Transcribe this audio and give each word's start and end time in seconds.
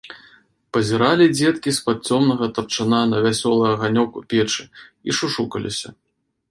Пазіралі 0.77 1.25
дзеткі 1.37 1.73
з-пад 1.79 1.97
цёмнага 2.07 2.45
тапчана 2.57 3.03
на 3.13 3.17
вясёлы 3.27 3.65
аганёк 3.75 4.11
у 4.23 4.29
печы 4.35 4.63
і 4.69 5.09
шушукаліся. 5.21 5.87